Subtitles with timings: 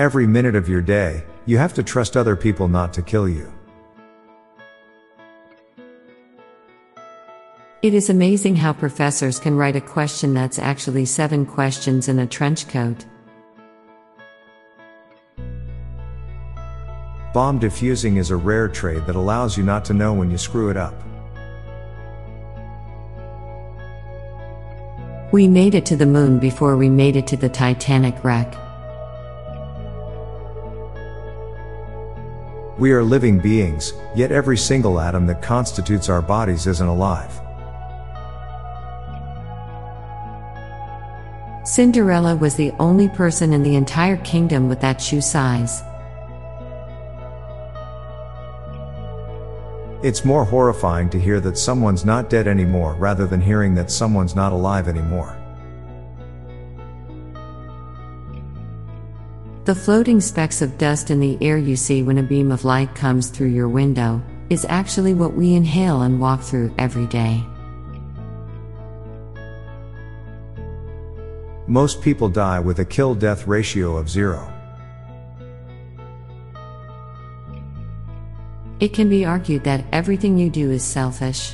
[0.00, 3.52] Every minute of your day, you have to trust other people not to kill you.
[7.82, 12.26] It is amazing how professors can write a question that's actually seven questions in a
[12.26, 13.04] trench coat.
[17.34, 20.70] Bomb defusing is a rare trade that allows you not to know when you screw
[20.70, 20.94] it up.
[25.30, 28.56] We made it to the moon before we made it to the Titanic wreck.
[32.80, 37.30] We are living beings, yet every single atom that constitutes our bodies isn't alive.
[41.62, 45.82] Cinderella was the only person in the entire kingdom with that shoe size.
[50.02, 54.34] It's more horrifying to hear that someone's not dead anymore rather than hearing that someone's
[54.34, 55.39] not alive anymore.
[59.66, 62.94] The floating specks of dust in the air you see when a beam of light
[62.94, 67.44] comes through your window is actually what we inhale and walk through every day.
[71.66, 74.50] Most people die with a kill death ratio of zero.
[78.80, 81.52] It can be argued that everything you do is selfish.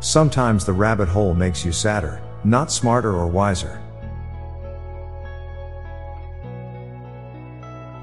[0.00, 3.82] Sometimes the rabbit hole makes you sadder, not smarter or wiser.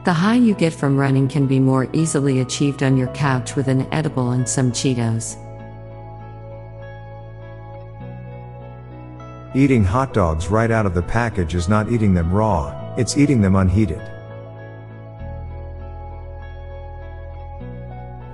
[0.06, 3.70] The high you get from running can be more easily achieved on your couch with
[3.70, 5.38] an edible and some Cheetos.
[9.56, 13.40] Eating hot dogs right out of the package is not eating them raw, it's eating
[13.40, 14.13] them unheated.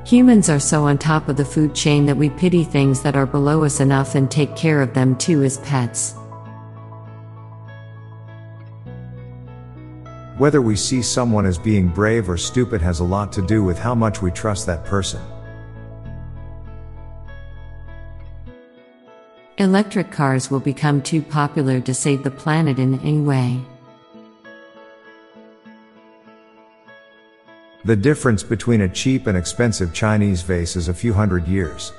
[0.09, 3.27] Humans are so on top of the food chain that we pity things that are
[3.27, 6.15] below us enough and take care of them too as pets.
[10.39, 13.77] Whether we see someone as being brave or stupid has a lot to do with
[13.77, 15.21] how much we trust that person.
[19.59, 23.61] Electric cars will become too popular to save the planet in any way.
[27.89, 31.91] The difference between a cheap and expensive Chinese vase is a few hundred years.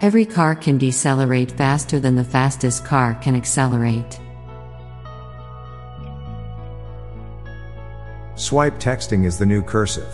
[0.00, 4.18] Every car can decelerate faster than the fastest car can accelerate.
[8.34, 10.12] Swipe texting is the new cursive.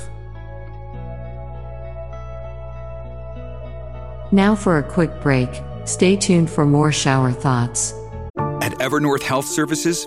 [4.30, 5.48] Now for a quick break,
[5.86, 7.94] stay tuned for more shower thoughts.
[8.60, 10.06] At Evernorth Health Services,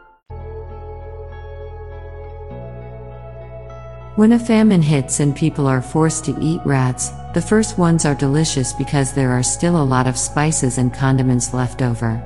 [4.17, 8.13] When a famine hits and people are forced to eat rats, the first ones are
[8.13, 12.21] delicious because there are still a lot of spices and condiments left over.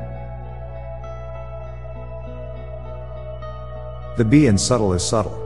[4.18, 5.40] The bee in subtle is subtle.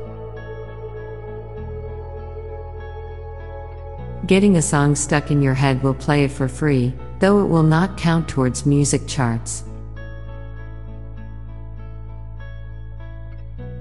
[4.26, 7.64] Getting a song stuck in your head will play it for free, though it will
[7.64, 9.66] not count towards music charts.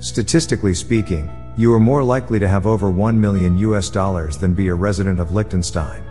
[0.00, 4.68] Statistically speaking, you are more likely to have over 1 million US dollars than be
[4.68, 6.04] a resident of Liechtenstein.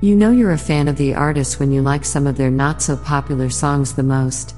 [0.00, 2.82] You know you're a fan of the artist when you like some of their not
[2.82, 4.56] so popular songs the most.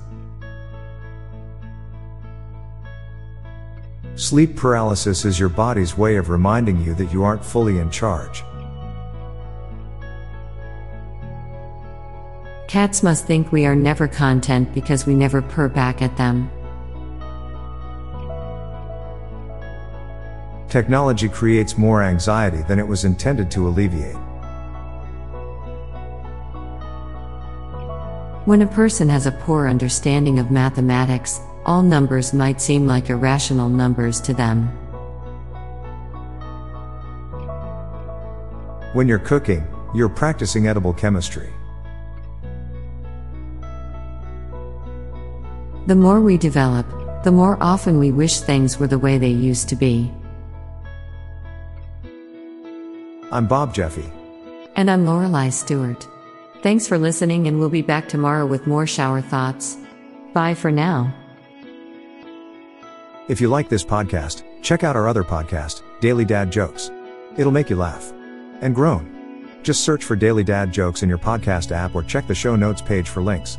[4.16, 8.42] Sleep paralysis is your body's way of reminding you that you aren't fully in charge.
[12.74, 16.50] Cats must think we are never content because we never purr back at them.
[20.68, 24.16] Technology creates more anxiety than it was intended to alleviate.
[28.44, 33.68] When a person has a poor understanding of mathematics, all numbers might seem like irrational
[33.68, 34.66] numbers to them.
[38.94, 41.50] When you're cooking, you're practicing edible chemistry.
[45.86, 46.86] The more we develop,
[47.25, 50.10] the more often we wish things were the way they used to be.
[53.31, 54.10] I'm Bob Jeffy.
[54.76, 56.08] And I'm Lorelei Stewart.
[56.62, 59.76] Thanks for listening, and we'll be back tomorrow with more shower thoughts.
[60.32, 61.14] Bye for now.
[63.28, 66.90] If you like this podcast, check out our other podcast, Daily Dad Jokes.
[67.36, 68.10] It'll make you laugh
[68.62, 69.58] and groan.
[69.62, 72.81] Just search for Daily Dad Jokes in your podcast app or check the show notes
[72.81, 73.58] page for links.